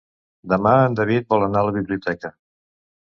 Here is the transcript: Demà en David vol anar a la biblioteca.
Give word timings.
Demà 0.53 0.71
en 0.85 0.97
David 0.99 1.29
vol 1.35 1.45
anar 1.49 1.61
a 1.63 1.67
la 1.71 1.75
biblioteca. 1.79 2.33